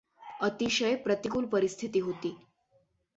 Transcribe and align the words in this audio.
अतिशय 0.41 0.95
प्रतिकूल 0.95 1.45
परिस्थिती 1.45 1.99
होती. 1.99 2.35